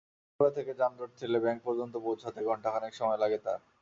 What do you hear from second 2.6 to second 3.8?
খানেক সময় লাগে তাঁর।